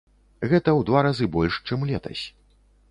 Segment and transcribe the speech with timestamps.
[0.51, 2.23] Гэта ў два разы больш, чым летась.